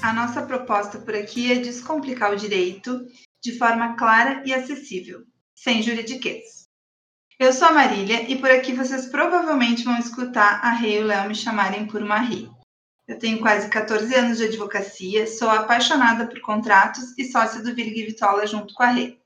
A 0.00 0.12
nossa 0.12 0.42
proposta 0.42 1.00
por 1.00 1.12
aqui 1.12 1.50
é 1.50 1.56
descomplicar 1.56 2.32
o 2.32 2.36
direito 2.36 3.04
de 3.42 3.58
forma 3.58 3.96
clara 3.96 4.44
e 4.46 4.54
acessível, 4.54 5.24
sem 5.56 5.82
juridiquês. 5.82 6.68
Eu 7.36 7.52
sou 7.52 7.66
a 7.66 7.72
Marília 7.72 8.30
e 8.30 8.38
por 8.38 8.48
aqui 8.48 8.72
vocês 8.72 9.06
provavelmente 9.06 9.82
vão 9.82 9.98
escutar 9.98 10.64
a 10.64 10.70
Rei 10.70 10.98
e 10.98 11.02
o 11.02 11.06
Léo 11.06 11.26
me 11.26 11.34
chamarem 11.34 11.84
por 11.88 12.00
Marie. 12.00 12.48
Eu 13.08 13.18
tenho 13.18 13.40
quase 13.40 13.68
14 13.68 14.14
anos 14.14 14.38
de 14.38 14.44
advocacia, 14.44 15.26
sou 15.26 15.50
apaixonada 15.50 16.28
por 16.28 16.40
contratos 16.42 17.18
e 17.18 17.24
sócia 17.24 17.60
do 17.60 17.74
Virg 17.74 18.06
Vitola 18.06 18.46
junto 18.46 18.72
com 18.72 18.84
a 18.84 18.90
Rei. 18.90 19.20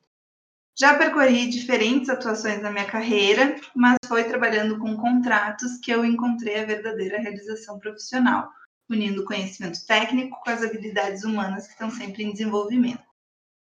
Já 0.75 0.97
percorri 0.97 1.51
diferentes 1.51 2.09
atuações 2.09 2.63
na 2.63 2.71
minha 2.71 2.87
carreira, 2.87 3.61
mas 3.77 3.99
foi 4.09 4.25
trabalhando 4.25 4.79
com 4.79 4.97
contratos 4.97 5.77
que 5.83 5.91
eu 5.91 6.03
encontrei 6.03 6.61
a 6.61 6.65
verdadeira 6.65 7.21
realização 7.21 7.79
profissional, 7.79 8.51
unindo 8.89 9.23
o 9.23 9.25
conhecimento 9.25 9.85
técnico 9.87 10.39
com 10.43 10.51
as 10.51 10.63
habilidades 10.63 11.25
humanas 11.25 11.67
que 11.67 11.73
estão 11.73 11.91
sempre 11.91 12.25
em 12.25 12.33
desenvolvimento. 12.33 13.03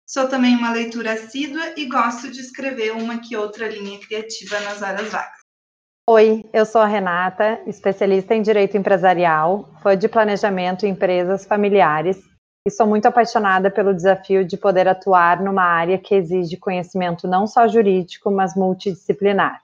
Sou 0.07 0.29
também 0.29 0.57
uma 0.57 0.73
leitura 0.73 1.13
assídua 1.13 1.75
e 1.77 1.87
gosto 1.87 2.31
de 2.31 2.41
escrever 2.41 2.93
uma 2.93 3.19
que 3.19 3.37
outra 3.37 3.69
linha 3.69 3.99
criativa 4.01 4.59
nas 4.61 4.81
horas 4.81 5.11
vagas. 5.11 5.39
Oi, 6.09 6.49
eu 6.55 6.65
sou 6.65 6.81
a 6.81 6.87
Renata, 6.87 7.61
especialista 7.67 8.35
em 8.35 8.41
direito 8.41 8.79
empresarial, 8.79 9.69
fã 9.83 9.95
de 9.95 10.09
planejamento 10.09 10.87
em 10.87 10.93
empresas 10.93 11.45
familiares 11.45 12.19
e 12.67 12.71
sou 12.71 12.87
muito 12.87 13.07
apaixonada 13.07 13.71
pelo 13.71 13.95
desafio 13.95 14.45
de 14.45 14.57
poder 14.57 14.89
atuar 14.89 15.43
numa 15.43 15.63
área 15.63 15.99
que 15.99 16.15
exige 16.15 16.57
conhecimento 16.57 17.29
não 17.29 17.47
só 17.47 17.69
jurídico, 17.69 18.31
mas 18.31 18.55
multidisciplinar. 18.55 19.63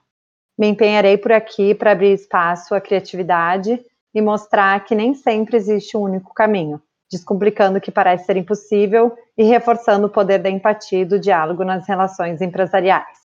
Me 0.57 0.67
empenharei 0.67 1.17
por 1.17 1.31
aqui 1.31 1.73
para 1.73 1.91
abrir 1.91 2.13
espaço 2.13 2.73
à 2.73 2.79
criatividade 2.79 3.83
e 4.15 4.21
mostrar 4.21 4.85
que 4.85 4.95
nem 4.95 5.13
sempre 5.13 5.57
existe 5.57 5.97
um 5.97 6.01
único 6.01 6.33
caminho, 6.33 6.81
descomplicando 7.11 7.77
o 7.77 7.81
que 7.81 7.91
parece 7.91 8.25
ser 8.25 8.37
impossível 8.37 9.13
e 9.37 9.43
reforçando 9.43 10.07
o 10.07 10.09
poder 10.09 10.39
da 10.39 10.49
empatia 10.49 11.01
e 11.01 11.05
do 11.05 11.19
diálogo 11.19 11.65
nas 11.65 11.85
relações 11.85 12.41
empresariais. 12.41 13.25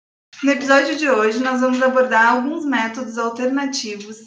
No 0.43 0.51
episódio 0.51 0.97
de 0.97 1.07
hoje, 1.07 1.39
nós 1.39 1.61
vamos 1.61 1.79
abordar 1.83 2.33
alguns 2.33 2.65
métodos 2.65 3.19
alternativos 3.19 4.25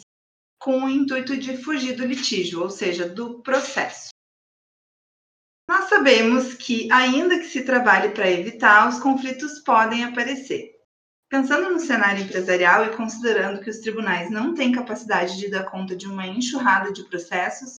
com 0.57 0.85
o 0.85 0.89
intuito 0.89 1.35
de 1.35 1.57
fugir 1.57 1.95
do 1.95 2.05
litígio, 2.05 2.61
ou 2.61 2.69
seja, 2.69 3.07
do 3.07 3.41
processo. 3.41 4.09
Nós 5.69 5.89
sabemos 5.89 6.53
que, 6.53 6.89
ainda 6.91 7.37
que 7.37 7.47
se 7.47 7.63
trabalhe 7.63 8.09
para 8.09 8.31
evitar, 8.31 8.87
os 8.87 8.99
conflitos 8.99 9.59
podem 9.59 10.05
aparecer. 10.05 10.74
Pensando 11.35 11.69
no 11.69 11.79
cenário 11.81 12.23
empresarial 12.23 12.85
e 12.85 12.95
considerando 12.95 13.59
que 13.59 13.69
os 13.69 13.79
tribunais 13.79 14.31
não 14.31 14.53
têm 14.53 14.71
capacidade 14.71 15.35
de 15.35 15.51
dar 15.51 15.65
conta 15.65 15.93
de 15.93 16.07
uma 16.07 16.25
enxurrada 16.25 16.93
de 16.93 17.03
processos, 17.09 17.75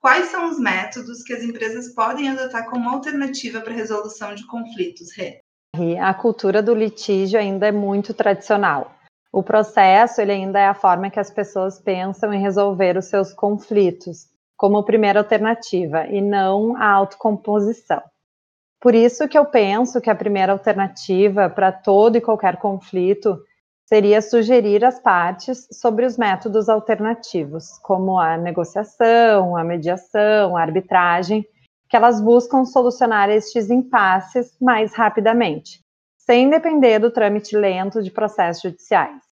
quais 0.00 0.30
são 0.30 0.48
os 0.48 0.58
métodos 0.58 1.22
que 1.22 1.34
as 1.34 1.42
empresas 1.42 1.94
podem 1.94 2.30
adotar 2.30 2.64
como 2.70 2.88
alternativa 2.88 3.60
para 3.60 3.74
a 3.74 3.76
resolução 3.76 4.34
de 4.34 4.46
conflitos, 4.46 5.14
Rê? 5.14 5.42
A 6.00 6.14
cultura 6.14 6.62
do 6.62 6.74
litígio 6.74 7.38
ainda 7.38 7.66
é 7.68 7.72
muito 7.72 8.14
tradicional. 8.14 8.90
O 9.30 9.42
processo 9.42 10.22
ele 10.22 10.32
ainda 10.32 10.58
é 10.58 10.66
a 10.66 10.74
forma 10.74 11.10
que 11.10 11.20
as 11.20 11.30
pessoas 11.30 11.78
pensam 11.78 12.32
em 12.32 12.40
resolver 12.40 12.96
os 12.96 13.04
seus 13.04 13.34
conflitos 13.34 14.28
como 14.56 14.82
primeira 14.82 15.20
alternativa 15.20 16.06
e 16.06 16.22
não 16.22 16.74
a 16.74 16.90
autocomposição. 16.90 18.02
Por 18.80 18.94
isso 18.94 19.26
que 19.28 19.38
eu 19.38 19.46
penso 19.46 20.00
que 20.00 20.10
a 20.10 20.14
primeira 20.14 20.52
alternativa 20.52 21.48
para 21.48 21.72
todo 21.72 22.16
e 22.16 22.20
qualquer 22.20 22.58
conflito 22.58 23.38
seria 23.86 24.20
sugerir 24.22 24.84
às 24.84 24.98
partes 24.98 25.66
sobre 25.70 26.06
os 26.06 26.16
métodos 26.16 26.68
alternativos, 26.68 27.78
como 27.82 28.18
a 28.18 28.36
negociação, 28.36 29.56
a 29.56 29.64
mediação, 29.64 30.56
a 30.56 30.62
arbitragem, 30.62 31.46
que 31.88 31.96
elas 31.96 32.20
buscam 32.20 32.64
solucionar 32.64 33.30
estes 33.30 33.70
impasses 33.70 34.56
mais 34.60 34.94
rapidamente, 34.94 35.80
sem 36.16 36.48
depender 36.48 36.98
do 36.98 37.10
trâmite 37.10 37.56
lento 37.56 38.02
de 38.02 38.10
processos 38.10 38.62
judiciais. 38.62 39.22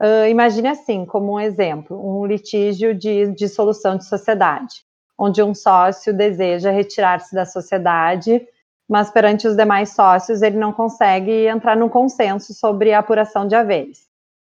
Uh, 0.00 0.26
imagine 0.28 0.68
assim, 0.68 1.06
como 1.06 1.34
um 1.34 1.40
exemplo, 1.40 1.96
um 1.96 2.26
litígio 2.26 2.92
de 2.92 3.28
dissolução 3.34 3.96
de 3.96 4.04
sociedade, 4.04 4.82
onde 5.16 5.42
um 5.42 5.54
sócio 5.54 6.12
deseja 6.12 6.72
retirar-se 6.72 7.32
da 7.34 7.46
sociedade, 7.46 8.44
mas 8.92 9.10
perante 9.10 9.48
os 9.48 9.56
demais 9.56 9.94
sócios 9.94 10.42
ele 10.42 10.58
não 10.58 10.70
consegue 10.70 11.46
entrar 11.46 11.74
num 11.74 11.88
consenso 11.88 12.52
sobre 12.52 12.92
a 12.92 12.98
apuração 12.98 13.48
de 13.48 13.54
haveres, 13.54 14.00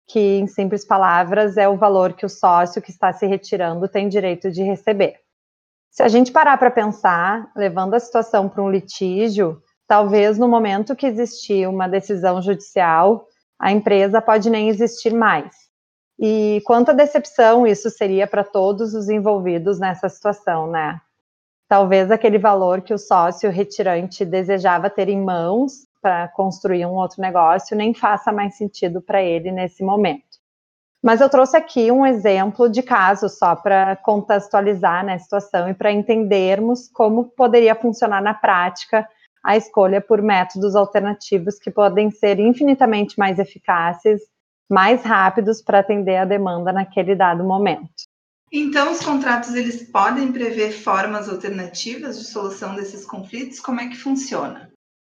que, 0.07 0.39
em 0.39 0.47
simples 0.47 0.83
palavras, 0.83 1.57
é 1.57 1.69
o 1.69 1.77
valor 1.77 2.13
que 2.13 2.25
o 2.25 2.29
sócio 2.29 2.81
que 2.81 2.89
está 2.89 3.13
se 3.13 3.27
retirando 3.27 3.87
tem 3.87 4.09
direito 4.09 4.49
de 4.49 4.63
receber. 4.63 5.17
Se 5.91 6.01
a 6.01 6.07
gente 6.07 6.31
parar 6.31 6.57
para 6.57 6.71
pensar, 6.71 7.51
levando 7.55 7.93
a 7.93 7.99
situação 7.99 8.49
para 8.49 8.63
um 8.63 8.71
litígio, 8.71 9.61
talvez 9.87 10.39
no 10.39 10.47
momento 10.47 10.95
que 10.95 11.05
existir 11.05 11.69
uma 11.69 11.87
decisão 11.87 12.41
judicial, 12.41 13.27
a 13.59 13.71
empresa 13.71 14.23
pode 14.23 14.49
nem 14.49 14.69
existir 14.69 15.13
mais. 15.13 15.53
E 16.19 16.63
quanta 16.65 16.95
decepção 16.95 17.67
isso 17.67 17.91
seria 17.91 18.25
para 18.25 18.43
todos 18.43 18.95
os 18.95 19.07
envolvidos 19.07 19.77
nessa 19.77 20.09
situação, 20.09 20.65
né? 20.65 20.99
Talvez 21.71 22.11
aquele 22.11 22.37
valor 22.37 22.81
que 22.81 22.93
o 22.93 22.97
sócio 22.97 23.49
retirante 23.49 24.25
desejava 24.25 24.89
ter 24.89 25.07
em 25.07 25.23
mãos 25.23 25.87
para 26.01 26.27
construir 26.27 26.85
um 26.85 26.95
outro 26.95 27.21
negócio 27.21 27.77
nem 27.77 27.93
faça 27.93 28.29
mais 28.29 28.57
sentido 28.57 29.01
para 29.01 29.23
ele 29.23 29.53
nesse 29.53 29.81
momento. 29.81 30.37
Mas 31.01 31.21
eu 31.21 31.29
trouxe 31.29 31.55
aqui 31.55 31.89
um 31.89 32.05
exemplo 32.05 32.69
de 32.69 32.83
caso 32.83 33.29
só 33.29 33.55
para 33.55 33.95
contextualizar 33.95 35.05
né, 35.05 35.13
a 35.13 35.19
situação 35.19 35.69
e 35.69 35.73
para 35.73 35.93
entendermos 35.93 36.89
como 36.89 37.29
poderia 37.29 37.73
funcionar 37.73 38.21
na 38.21 38.33
prática 38.33 39.07
a 39.41 39.55
escolha 39.55 40.01
por 40.01 40.21
métodos 40.21 40.75
alternativos 40.75 41.57
que 41.57 41.71
podem 41.71 42.11
ser 42.11 42.37
infinitamente 42.37 43.17
mais 43.17 43.39
eficazes, 43.39 44.19
mais 44.69 45.03
rápidos 45.03 45.61
para 45.61 45.79
atender 45.79 46.17
a 46.17 46.25
demanda 46.25 46.73
naquele 46.73 47.15
dado 47.15 47.45
momento. 47.45 48.10
Então, 48.53 48.91
os 48.91 48.99
contratos 48.99 49.55
eles 49.55 49.89
podem 49.89 50.31
prever 50.33 50.71
formas 50.71 51.29
alternativas 51.29 52.19
de 52.19 52.25
solução 52.25 52.75
desses 52.75 53.05
conflitos? 53.05 53.61
Como 53.61 53.79
é 53.79 53.87
que 53.87 53.95
funciona? 53.95 54.69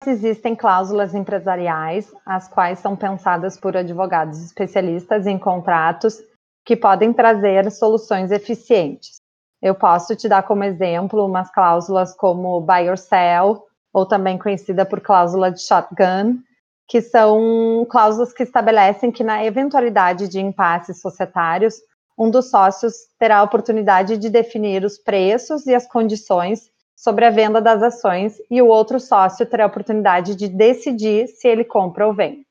Existem 0.05 0.55
cláusulas 0.55 1.13
empresariais, 1.13 2.11
as 2.25 2.47
quais 2.47 2.79
são 2.79 2.95
pensadas 2.95 3.59
por 3.59 3.77
advogados 3.77 4.43
especialistas 4.43 5.27
em 5.27 5.37
contratos 5.37 6.19
que 6.65 6.75
podem 6.75 7.13
trazer 7.13 7.69
soluções 7.71 8.31
eficientes. 8.31 9.17
Eu 9.61 9.75
posso 9.75 10.15
te 10.15 10.27
dar 10.27 10.43
como 10.43 10.63
exemplo 10.63 11.25
umas 11.25 11.51
cláusulas 11.51 12.15
como 12.15 12.61
buy 12.61 12.89
or 12.89 12.97
sell, 12.97 13.65
ou 13.93 14.05
também 14.05 14.37
conhecida 14.37 14.85
por 14.85 14.99
cláusula 14.99 15.51
de 15.51 15.61
shotgun, 15.61 16.39
que 16.87 17.01
são 17.01 17.85
cláusulas 17.89 18.33
que 18.33 18.43
estabelecem 18.43 19.11
que, 19.11 19.23
na 19.23 19.43
eventualidade 19.43 20.27
de 20.27 20.39
impasses 20.39 21.01
societários, 21.01 21.75
um 22.17 22.29
dos 22.31 22.49
sócios 22.49 22.93
terá 23.19 23.37
a 23.37 23.43
oportunidade 23.43 24.17
de 24.17 24.29
definir 24.29 24.83
os 24.83 24.97
preços 24.97 25.67
e 25.67 25.75
as 25.75 25.87
condições 25.87 26.71
sobre 26.95 27.25
a 27.25 27.29
venda 27.29 27.61
das 27.61 27.83
ações 27.83 28.37
e 28.49 28.59
o 28.61 28.67
outro 28.67 28.99
sócio 28.99 29.45
terá 29.45 29.65
a 29.65 29.67
oportunidade 29.67 30.35
de 30.35 30.47
decidir 30.47 31.27
se 31.27 31.47
ele 31.47 31.63
compra 31.63 32.07
ou 32.07 32.13
vende. 32.13 32.47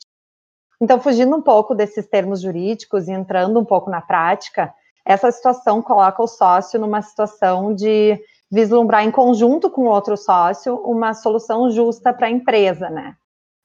Então, 0.80 1.00
fugindo 1.00 1.34
um 1.34 1.42
pouco 1.42 1.74
desses 1.74 2.06
termos 2.06 2.40
jurídicos 2.42 3.08
e 3.08 3.12
entrando 3.12 3.58
um 3.58 3.64
pouco 3.64 3.90
na 3.90 4.00
prática, 4.00 4.72
essa 5.04 5.30
situação 5.32 5.82
coloca 5.82 6.22
o 6.22 6.28
sócio 6.28 6.78
numa 6.78 7.02
situação 7.02 7.74
de 7.74 8.20
vislumbrar 8.50 9.04
em 9.04 9.10
conjunto 9.10 9.68
com 9.68 9.86
outro 9.86 10.16
sócio 10.16 10.76
uma 10.84 11.14
solução 11.14 11.70
justa 11.70 12.12
para 12.12 12.28
a 12.28 12.30
empresa, 12.30 12.88
né? 12.88 13.16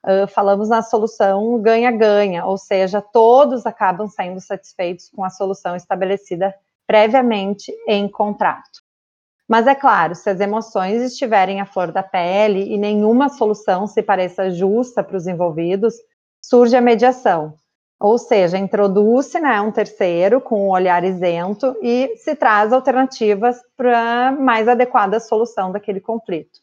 Uh, 0.04 0.28
falamos 0.28 0.70
na 0.70 0.82
solução 0.82 1.62
ganha-ganha, 1.62 2.46
ou 2.46 2.58
seja, 2.58 3.02
todos 3.02 3.66
acabam 3.66 4.08
saindo 4.08 4.42
satisfeitos 4.42 5.10
com 5.10 5.24
a 5.24 5.30
solução 5.30 5.76
estabelecida 5.76 6.54
previamente 6.88 7.72
em 7.88 8.08
contrato. 8.08 8.82
Mas 9.48 9.68
é 9.68 9.76
claro, 9.76 10.16
se 10.16 10.30
as 10.30 10.40
emoções 10.40 11.02
estiverem 11.02 11.60
à 11.62 11.66
flor 11.66 11.92
da 11.92 12.02
pele 12.02 12.74
e 12.74 12.78
nenhuma 12.78 13.30
solução 13.30 13.86
se 13.86 14.02
pareça 14.02 14.50
justa 14.50 15.04
para 15.04 15.18
os 15.18 15.28
envolvidos, 15.28 15.94
surge 16.42 16.76
a 16.76 16.82
mediação, 16.82 17.54
ou 18.00 18.18
seja, 18.18 18.58
introduz-se 18.58 19.40
né, 19.40 19.62
um 19.62 19.72
terceiro 19.72 20.42
com 20.42 20.68
um 20.68 20.72
olhar 20.72 21.04
isento 21.04 21.76
e 21.84 22.16
se 22.18 22.36
traz 22.36 22.74
alternativas 22.74 23.62
para 23.78 24.32
mais 24.32 24.68
adequada 24.68 25.20
solução 25.20 25.72
daquele 25.72 26.00
conflito. 26.00 26.60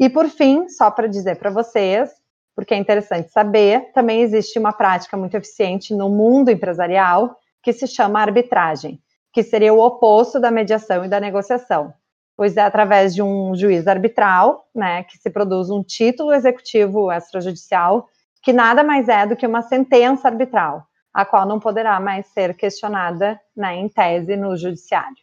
E 0.00 0.10
por 0.10 0.28
fim, 0.28 0.68
só 0.68 0.90
para 0.90 1.06
dizer 1.06 1.38
para 1.38 1.50
vocês, 1.50 2.10
porque 2.54 2.74
é 2.74 2.76
interessante 2.76 3.30
saber, 3.30 3.92
também 3.92 4.20
existe 4.20 4.58
uma 4.58 4.72
prática 4.72 5.16
muito 5.16 5.36
eficiente 5.36 5.94
no 5.94 6.08
mundo 6.08 6.50
empresarial 6.50 7.36
que 7.62 7.72
se 7.72 7.86
chama 7.86 8.20
arbitragem, 8.20 9.00
que 9.32 9.42
seria 9.42 9.72
o 9.74 9.80
oposto 9.80 10.38
da 10.38 10.50
mediação 10.50 11.04
e 11.04 11.08
da 11.08 11.18
negociação, 11.18 11.92
pois 12.36 12.56
é 12.56 12.62
através 12.62 13.14
de 13.14 13.22
um 13.22 13.54
juiz 13.54 13.86
arbitral, 13.86 14.68
né, 14.74 15.04
que 15.04 15.18
se 15.18 15.30
produz 15.30 15.70
um 15.70 15.82
título 15.82 16.32
executivo 16.32 17.10
extrajudicial 17.10 18.08
que 18.42 18.52
nada 18.52 18.84
mais 18.84 19.08
é 19.08 19.26
do 19.26 19.36
que 19.36 19.46
uma 19.46 19.62
sentença 19.62 20.28
arbitral, 20.28 20.86
a 21.12 21.24
qual 21.24 21.46
não 21.46 21.58
poderá 21.58 21.98
mais 21.98 22.26
ser 22.26 22.54
questionada 22.54 23.40
né, 23.56 23.76
em 23.76 23.88
tese 23.88 24.36
no 24.36 24.54
judiciário. 24.54 25.16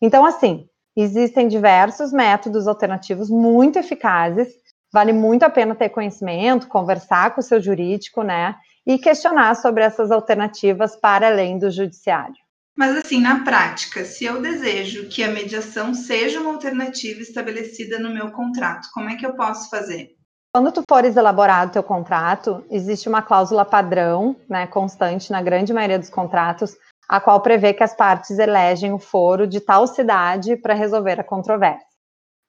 Então, 0.00 0.24
assim, 0.24 0.66
Existem 1.00 1.46
diversos 1.46 2.12
métodos 2.12 2.66
alternativos 2.66 3.30
muito 3.30 3.78
eficazes. 3.78 4.48
Vale 4.92 5.12
muito 5.12 5.42
a 5.42 5.50
pena 5.50 5.74
ter 5.74 5.90
conhecimento, 5.90 6.68
conversar 6.68 7.34
com 7.34 7.40
o 7.40 7.44
seu 7.44 7.60
jurídico, 7.60 8.22
né? 8.22 8.56
E 8.86 8.98
questionar 8.98 9.54
sobre 9.54 9.84
essas 9.84 10.10
alternativas 10.10 10.96
para 10.96 11.26
além 11.26 11.58
do 11.58 11.70
judiciário. 11.70 12.36
Mas 12.76 12.96
assim, 12.96 13.20
na 13.20 13.42
prática, 13.42 14.04
se 14.04 14.24
eu 14.24 14.40
desejo 14.40 15.08
que 15.08 15.24
a 15.24 15.30
mediação 15.32 15.92
seja 15.92 16.40
uma 16.40 16.52
alternativa 16.52 17.20
estabelecida 17.20 17.98
no 17.98 18.14
meu 18.14 18.30
contrato, 18.30 18.88
como 18.94 19.10
é 19.10 19.16
que 19.16 19.26
eu 19.26 19.34
posso 19.34 19.68
fazer? 19.68 20.10
Quando 20.54 20.72
tu 20.72 20.82
fores 20.88 21.16
elaborar 21.16 21.66
o 21.66 21.70
teu 21.70 21.82
contrato, 21.82 22.64
existe 22.70 23.08
uma 23.08 23.20
cláusula 23.20 23.64
padrão, 23.64 24.36
né, 24.48 24.66
constante 24.66 25.30
na 25.30 25.42
grande 25.42 25.72
maioria 25.72 25.98
dos 25.98 26.08
contratos, 26.08 26.76
a 27.08 27.20
qual 27.20 27.40
prevê 27.40 27.74
que 27.74 27.82
as 27.82 27.94
partes 27.94 28.38
elegem 28.38 28.92
o 28.92 28.98
foro 28.98 29.46
de 29.46 29.60
tal 29.60 29.86
cidade 29.86 30.56
para 30.56 30.72
resolver 30.72 31.20
a 31.20 31.24
controvérsia. 31.24 31.87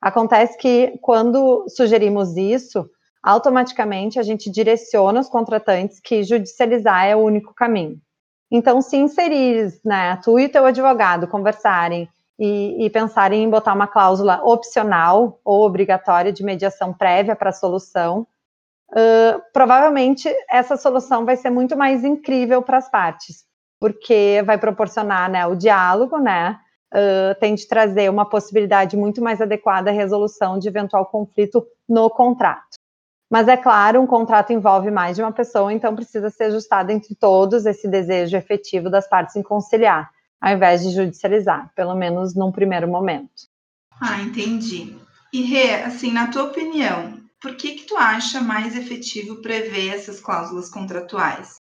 Acontece 0.01 0.57
que, 0.57 0.98
quando 1.01 1.66
sugerimos 1.68 2.38
isso, 2.38 2.90
automaticamente 3.22 4.19
a 4.19 4.24
gente 4.24 4.50
direciona 4.50 5.19
os 5.19 5.30
contratantes 5.30 6.00
que 6.00 6.24
judicializar 6.24 7.06
é 7.06 7.16
o 7.16 7.19
único 7.19 7.54
caminho. 7.54 8.00
Então, 8.51 8.81
se 8.81 8.98
inserir, 8.98 9.80
né, 9.86 10.19
tu 10.24 10.40
e 10.40 10.50
teu 10.50 10.66
advogado 10.66 11.28
conversarem 11.28 12.10
e, 12.40 12.86
e 12.86 12.90
pensarem 12.90 13.44
em 13.44 13.50
botar 13.50 13.74
uma 13.74 13.88
cláusula 13.88 14.42
opcional 14.44 15.40
ou 15.44 15.66
obrigatória 15.66 16.31
de 16.31 16.44
mediação 16.44 16.94
prévia 16.94 17.36
para 17.36 17.50
a 17.50 17.54
solução, 17.54 18.25
uh, 18.92 19.42
provavelmente 19.54 20.34
essa 20.50 20.78
solução 20.78 21.25
vai 21.25 21.36
ser 21.36 21.50
muito 21.50 21.78
mais 21.78 22.04
incrível 22.04 22.62
para 22.62 22.78
as 22.78 22.90
partes, 22.90 23.46
porque 23.80 24.42
vai 24.46 24.57
proporcionar 24.57 25.30
né, 25.30 25.46
o 25.46 25.56
diálogo, 25.56 26.18
né? 26.18 26.57
Uh, 26.91 27.39
tem 27.39 27.53
de 27.53 27.68
trazer 27.68 28.09
uma 28.09 28.27
possibilidade 28.27 28.97
muito 28.97 29.21
mais 29.21 29.39
adequada 29.39 29.91
à 29.91 29.94
resolução 29.94 30.57
de 30.57 30.68
eventual 30.68 31.06
conflito 31.06 31.65
no 31.88 32.09
contrato. 32.09 32.80
Mas 33.30 33.47
é 33.47 33.56
claro, 33.56 34.01
um 34.01 34.07
contrato 34.07 34.51
envolve 34.51 34.89
mais 34.89 35.15
de 35.15 35.21
uma 35.21 35.31
pessoa, 35.31 35.71
então 35.71 35.95
precisa 35.95 36.31
ser 36.31 36.45
ajustado 36.45 36.91
entre 36.91 37.13
todos 37.13 37.68
esse 37.68 37.88
desejo 37.88 38.36
efetivo 38.36 38.89
das 38.89 39.07
partes 39.07 39.36
em 39.36 39.44
conciliar, 39.44 40.09
ao 40.41 40.53
invés 40.53 40.81
de 40.81 40.89
judicializar, 40.89 41.71
pelo 41.75 41.94
menos 41.94 42.33
num 42.33 42.51
primeiro 42.51 42.88
momento. 42.88 43.47
Ah, 44.01 44.19
entendi. 44.21 44.97
E 45.31 45.44
Rê, 45.44 45.83
assim, 45.83 46.12
na 46.12 46.31
tua 46.31 46.45
opinião, 46.45 47.19
por 47.39 47.56
que 47.56 47.75
que 47.75 47.86
tu 47.86 47.95
acha 47.95 48.41
mais 48.41 48.75
efetivo 48.75 49.41
prever 49.41 49.94
essas 49.94 50.19
cláusulas 50.19 50.69
contratuais? 50.69 51.57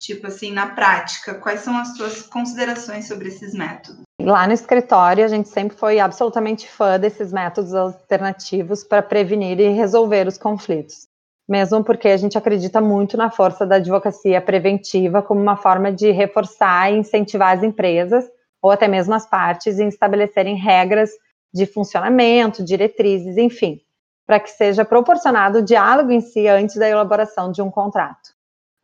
Tipo 0.00 0.26
assim, 0.26 0.50
na 0.50 0.66
prática, 0.66 1.34
quais 1.36 1.60
são 1.60 1.76
as 1.76 1.94
tuas 1.94 2.22
considerações 2.22 3.06
sobre 3.06 3.28
esses 3.28 3.54
métodos? 3.54 4.02
Lá 4.24 4.46
no 4.46 4.52
escritório, 4.52 5.24
a 5.24 5.28
gente 5.28 5.48
sempre 5.48 5.76
foi 5.76 5.98
absolutamente 5.98 6.68
fã 6.68 6.98
desses 6.98 7.32
métodos 7.32 7.74
alternativos 7.74 8.84
para 8.84 9.02
prevenir 9.02 9.58
e 9.60 9.68
resolver 9.70 10.26
os 10.26 10.38
conflitos. 10.38 11.08
Mesmo 11.48 11.82
porque 11.82 12.08
a 12.08 12.16
gente 12.16 12.38
acredita 12.38 12.80
muito 12.80 13.16
na 13.16 13.30
força 13.30 13.66
da 13.66 13.76
advocacia 13.76 14.40
preventiva 14.40 15.22
como 15.22 15.40
uma 15.40 15.56
forma 15.56 15.92
de 15.92 16.10
reforçar 16.10 16.92
e 16.92 16.98
incentivar 16.98 17.56
as 17.56 17.62
empresas, 17.62 18.24
ou 18.62 18.70
até 18.70 18.86
mesmo 18.86 19.12
as 19.14 19.28
partes, 19.28 19.78
em 19.78 19.88
estabelecerem 19.88 20.56
regras 20.56 21.10
de 21.52 21.66
funcionamento, 21.66 22.64
diretrizes, 22.64 23.36
enfim, 23.36 23.80
para 24.26 24.38
que 24.38 24.50
seja 24.50 24.84
proporcionado 24.84 25.58
o 25.58 25.64
diálogo 25.64 26.12
em 26.12 26.20
si 26.20 26.46
antes 26.46 26.76
da 26.76 26.88
elaboração 26.88 27.50
de 27.50 27.60
um 27.60 27.70
contrato 27.70 28.32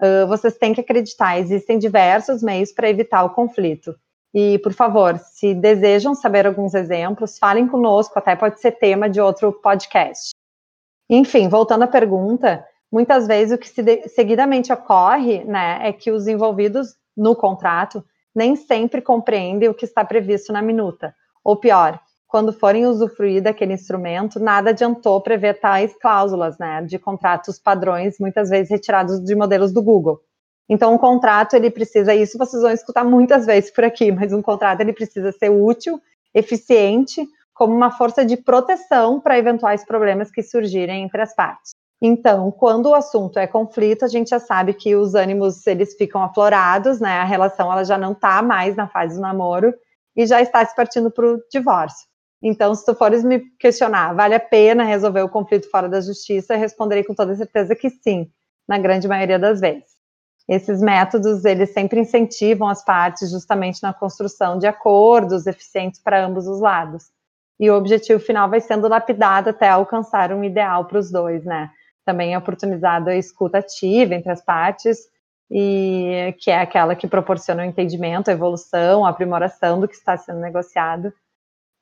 uh, 0.02 0.26
vocês 0.26 0.56
têm 0.56 0.75
que 0.75 0.81
acreditar, 0.81 1.38
existem 1.38 1.79
diversos 1.79 2.43
meios 2.43 2.73
para 2.73 2.88
evitar 2.88 3.25
o 3.25 3.31
conflito. 3.31 3.94
E, 4.40 4.56
por 4.61 4.73
favor, 4.73 5.19
se 5.19 5.52
desejam 5.52 6.14
saber 6.14 6.46
alguns 6.46 6.73
exemplos, 6.73 7.40
falem 7.40 7.67
conosco, 7.67 8.17
até 8.17 8.37
pode 8.37 8.61
ser 8.61 8.70
tema 8.70 9.11
de 9.11 9.20
outro 9.20 9.52
podcast. 9.52 10.31
Enfim, 11.11 11.49
voltando 11.49 11.82
à 11.82 11.88
pergunta, 11.88 12.64
muitas 12.88 13.26
vezes 13.26 13.52
o 13.52 13.58
que 13.58 13.69
seguidamente 14.08 14.73
ocorre 14.73 15.43
né, 15.43 15.81
é 15.82 15.93
que 15.93 16.12
os 16.12 16.29
envolvidos 16.29 16.94
no 17.17 17.35
contrato 17.35 18.05
nem 18.32 18.55
sempre 18.55 19.02
compreendem 19.02 19.70
o 19.70 19.75
que 19.75 19.85
está 19.85 20.05
previsto 20.05 20.52
na 20.52 20.62
minuta. 20.62 21.12
Ou 21.43 21.56
pior, 21.56 21.99
quando 22.29 22.52
forem 22.52 22.87
usufruir 22.87 23.43
daquele 23.43 23.73
instrumento, 23.73 24.38
nada 24.38 24.70
adiantou 24.70 25.20
prever 25.20 25.58
tais 25.58 25.93
cláusulas, 26.00 26.56
né, 26.58 26.81
de 26.82 26.96
contratos 26.96 27.58
padrões, 27.58 28.20
muitas 28.20 28.50
vezes 28.50 28.70
retirados 28.70 29.19
de 29.19 29.34
modelos 29.34 29.73
do 29.73 29.82
Google. 29.82 30.20
Então, 30.69 30.94
um 30.94 30.99
contrato, 30.99 31.55
ele 31.55 31.70
precisa, 31.70 32.15
isso 32.15 32.37
vocês 32.37 32.62
vão 32.62 32.73
escutar 32.73 33.05
muitas 33.05 33.47
vezes 33.47 33.70
por 33.70 33.85
aqui, 33.85 34.12
mas 34.12 34.32
um 34.32 34.43
contrato, 34.43 34.81
ele 34.81 34.93
precisa 34.93 35.32
ser 35.32 35.50
útil, 35.50 36.00
eficiente, 36.35 37.26
como 37.55 37.75
uma 37.75 37.91
força 37.91 38.25
de 38.25 38.37
proteção 38.37 39.19
para 39.19 39.38
eventuais 39.38 39.85
problemas 39.85 40.31
que 40.31 40.43
surgirem 40.43 41.03
entre 41.03 41.23
as 41.23 41.35
partes. 41.35 41.73
Então, 42.00 42.53
quando 42.53 42.87
o 42.87 42.94
assunto 42.94 43.38
é 43.38 43.47
conflito, 43.47 44.05
a 44.05 44.09
gente 44.09 44.31
já 44.31 44.38
sabe 44.38 44.73
que 44.73 44.94
os 44.94 45.15
ânimos, 45.15 45.67
eles 45.67 45.97
ficam 45.97 46.23
aflorados, 46.23 47.00
né, 47.00 47.19
a 47.19 47.25
relação, 47.25 47.73
ela 47.73 47.85
já 47.85 47.99
não 47.99 48.12
está 48.12 48.41
mais 48.43 48.76
na 48.76 48.87
fase 48.87 49.17
do 49.17 49.20
namoro, 49.20 49.75
e 50.15 50.26
já 50.26 50.41
está 50.41 50.65
se 50.65 50.75
partindo 50.75 51.11
para 51.11 51.26
o 51.26 51.41
divórcio. 51.50 52.06
Então, 52.43 52.73
se 52.75 52.85
tu 52.85 52.94
fores 52.94 53.25
me 53.25 53.41
questionar, 53.59 54.15
vale 54.15 54.35
a 54.35 54.41
pena 54.41 54.85
resolver 54.85 55.23
o 55.23 55.29
conflito 55.29 55.69
fora 55.70 55.88
da 55.88 56.00
justiça, 56.00 56.55
eu 56.55 56.59
responderei 56.59 57.03
com 57.03 57.15
toda 57.15 57.35
certeza 57.35 57.75
que 57.75 57.91
sim, 57.91 58.31
na 58.69 58.79
grande 58.79 59.09
maioria 59.09 59.38
das 59.38 59.61
vezes. 59.61 59.97
Esses 60.48 60.80
métodos, 60.80 61.44
eles 61.44 61.72
sempre 61.72 62.00
incentivam 62.00 62.68
as 62.68 62.82
partes 62.84 63.30
justamente 63.30 63.82
na 63.82 63.92
construção 63.92 64.58
de 64.58 64.66
acordos 64.66 65.46
eficientes 65.46 66.00
para 66.00 66.24
ambos 66.24 66.46
os 66.46 66.60
lados. 66.60 67.04
E 67.60 67.70
o 67.70 67.76
objetivo 67.76 68.18
final 68.20 68.48
vai 68.48 68.60
sendo 68.60 68.88
lapidado 68.88 69.50
até 69.50 69.68
alcançar 69.68 70.32
um 70.32 70.42
ideal 70.42 70.86
para 70.86 70.98
os 70.98 71.10
dois, 71.10 71.44
né? 71.44 71.70
Também 72.04 72.32
é 72.32 72.38
oportunizado 72.38 73.10
a 73.10 73.16
escuta 73.16 73.58
ativa 73.58 74.14
entre 74.14 74.32
as 74.32 74.42
partes, 74.42 74.98
e 75.50 76.34
que 76.38 76.50
é 76.50 76.60
aquela 76.60 76.94
que 76.94 77.06
proporciona 77.06 77.62
o 77.62 77.66
entendimento, 77.66 78.28
a 78.28 78.32
evolução, 78.32 79.04
a 79.04 79.10
aprimoração 79.10 79.80
do 79.80 79.88
que 79.88 79.94
está 79.94 80.16
sendo 80.16 80.40
negociado 80.40 81.12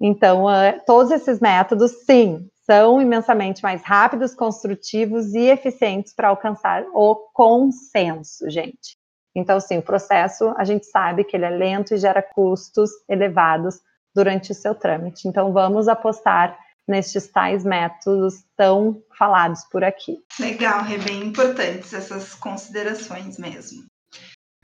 então, 0.01 0.45
uh, 0.45 0.81
todos 0.87 1.11
esses 1.11 1.41
métodos, 1.41 1.91
sim, 2.05 2.49
são 2.67 3.01
imensamente 3.01 3.63
mais 3.63 3.83
rápidos, 3.83 4.35
construtivos 4.35 5.35
e 5.35 5.49
eficientes 5.49 6.13
para 6.13 6.29
alcançar 6.29 6.85
o 6.93 7.15
consenso, 7.33 8.51
gente. 8.51 8.99
Então, 9.35 9.61
sim, 9.61 9.79
o 9.79 9.83
processo, 9.83 10.53
a 10.57 10.65
gente 10.65 10.85
sabe 10.87 11.23
que 11.23 11.37
ele 11.37 11.45
é 11.45 11.51
lento 11.51 11.95
e 11.95 11.99
gera 11.99 12.21
custos 12.21 12.91
elevados 13.09 13.79
durante 14.15 14.51
o 14.51 14.55
seu 14.55 14.75
trâmite. 14.75 15.29
Então, 15.29 15.53
vamos 15.53 15.89
apostar 15.89 16.59
nestes 16.89 17.29
tais 17.29 17.65
métodos 17.65 18.45
tão 18.57 19.03
falados 19.17 19.65
por 19.71 19.85
aqui. 19.85 20.19
Legal, 20.41 20.85
é 20.87 20.99
bem 20.99 21.23
importantes 21.25 21.93
essas 21.93 22.35
considerações 22.35 23.39
mesmo. 23.39 23.85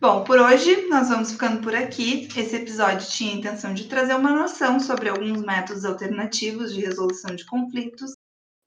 Bom, 0.02 0.24
por 0.24 0.36
hoje 0.36 0.88
nós 0.88 1.10
vamos 1.10 1.30
ficando 1.30 1.62
por 1.62 1.76
aqui. 1.76 2.26
Esse 2.36 2.56
episódio 2.56 3.08
tinha 3.08 3.34
a 3.34 3.36
intenção 3.36 3.72
de 3.72 3.86
trazer 3.86 4.16
uma 4.16 4.32
noção 4.32 4.80
sobre 4.80 5.08
alguns 5.08 5.44
métodos 5.44 5.84
alternativos 5.84 6.74
de 6.74 6.80
resolução 6.80 7.36
de 7.36 7.46
conflitos 7.46 8.12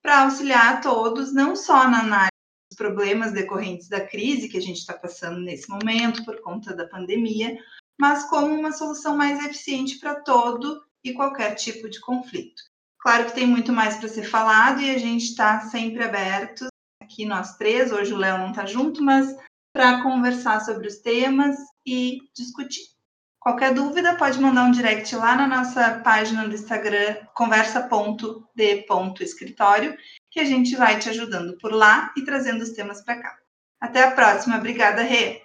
para 0.01 0.23
auxiliar 0.23 0.75
a 0.75 0.77
todos, 0.77 1.33
não 1.33 1.53
só 1.53 1.89
na 1.89 1.99
análise 1.99 2.31
dos 2.71 2.77
problemas 2.77 3.33
decorrentes 3.33 3.89
da 3.89 3.99
crise 3.99 4.47
que 4.47 4.57
a 4.57 4.61
gente 4.61 4.77
está 4.77 4.93
passando 4.93 5.41
nesse 5.41 5.69
momento 5.69 6.23
por 6.23 6.39
conta 6.39 6.73
da 6.73 6.87
pandemia, 6.87 7.57
mas 7.99 8.23
como 8.29 8.55
uma 8.55 8.71
solução 8.71 9.17
mais 9.17 9.43
eficiente 9.43 9.99
para 9.99 10.21
todo 10.21 10.81
e 11.03 11.11
qualquer 11.11 11.55
tipo 11.55 11.89
de 11.89 11.99
conflito. 11.99 12.63
Claro 12.97 13.25
que 13.25 13.35
tem 13.35 13.45
muito 13.45 13.73
mais 13.73 13.97
para 13.97 14.07
ser 14.07 14.23
falado 14.23 14.79
e 14.79 14.89
a 14.89 14.97
gente 14.97 15.25
está 15.25 15.59
sempre 15.59 16.01
aberto 16.01 16.67
aqui 17.03 17.25
nós 17.25 17.57
três. 17.57 17.91
Hoje 17.91 18.13
o 18.13 18.17
Léo 18.17 18.37
não 18.37 18.51
está 18.51 18.65
junto, 18.65 19.03
mas 19.03 19.35
para 19.75 20.01
conversar 20.01 20.61
sobre 20.61 20.87
os 20.87 20.99
temas 20.99 21.57
e 21.85 22.19
discutir. 22.33 22.85
Qualquer 23.41 23.73
dúvida, 23.73 24.15
pode 24.15 24.39
mandar 24.39 24.63
um 24.63 24.71
direct 24.71 25.13
lá 25.17 25.35
na 25.35 25.45
nossa 25.45 25.99
página 25.99 26.47
do 26.47 26.55
Instagram, 26.55 27.17
conversa.d.escritório, 27.35 29.97
que 30.31 30.39
a 30.39 30.45
gente 30.45 30.77
vai 30.77 30.97
te 30.97 31.09
ajudando 31.09 31.57
por 31.57 31.73
lá 31.73 32.13
e 32.15 32.23
trazendo 32.23 32.63
os 32.63 32.69
temas 32.69 33.03
para 33.03 33.21
cá. 33.21 33.35
Até 33.77 34.01
a 34.01 34.11
próxima. 34.11 34.55
Obrigada, 34.55 35.01
Rê! 35.01 35.41